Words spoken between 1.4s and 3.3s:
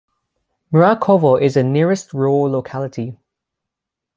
the nearest rural locality.